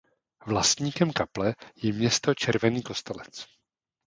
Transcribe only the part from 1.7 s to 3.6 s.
je město Červený Kostelec.